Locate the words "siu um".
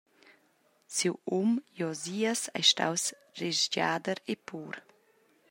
0.95-1.49